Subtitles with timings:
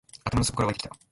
[0.23, 0.95] 頭の底から湧いてきた